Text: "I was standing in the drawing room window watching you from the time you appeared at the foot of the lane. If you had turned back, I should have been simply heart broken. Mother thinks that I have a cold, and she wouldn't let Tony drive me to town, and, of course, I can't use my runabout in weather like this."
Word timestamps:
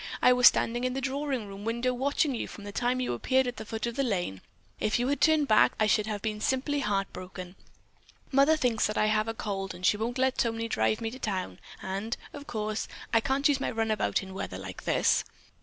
"I 0.19 0.33
was 0.33 0.47
standing 0.47 0.83
in 0.83 0.93
the 0.95 0.99
drawing 0.99 1.47
room 1.47 1.63
window 1.63 1.93
watching 1.93 2.33
you 2.33 2.47
from 2.47 2.63
the 2.63 2.71
time 2.71 2.99
you 2.99 3.13
appeared 3.13 3.45
at 3.45 3.57
the 3.57 3.65
foot 3.65 3.85
of 3.85 3.95
the 3.95 4.01
lane. 4.01 4.41
If 4.79 4.97
you 4.97 5.07
had 5.09 5.21
turned 5.21 5.47
back, 5.47 5.73
I 5.79 5.85
should 5.85 6.07
have 6.07 6.23
been 6.23 6.41
simply 6.41 6.79
heart 6.79 7.13
broken. 7.13 7.55
Mother 8.31 8.57
thinks 8.57 8.87
that 8.87 8.97
I 8.97 9.05
have 9.05 9.27
a 9.27 9.35
cold, 9.35 9.75
and 9.75 9.85
she 9.85 9.97
wouldn't 9.97 10.17
let 10.17 10.39
Tony 10.39 10.67
drive 10.67 11.01
me 11.01 11.11
to 11.11 11.19
town, 11.19 11.59
and, 11.83 12.17
of 12.33 12.47
course, 12.47 12.87
I 13.13 13.19
can't 13.19 13.47
use 13.47 13.59
my 13.59 13.69
runabout 13.69 14.23
in 14.23 14.33
weather 14.33 14.57
like 14.57 14.85
this." 14.85 15.23